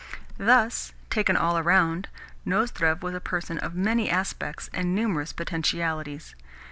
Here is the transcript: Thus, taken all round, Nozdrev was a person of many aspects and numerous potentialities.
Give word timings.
Thus, 0.39 0.93
taken 1.11 1.37
all 1.37 1.61
round, 1.61 2.07
Nozdrev 2.43 3.03
was 3.03 3.13
a 3.13 3.19
person 3.21 3.59
of 3.59 3.75
many 3.75 4.09
aspects 4.09 4.67
and 4.73 4.95
numerous 4.95 5.31
potentialities. 5.31 6.33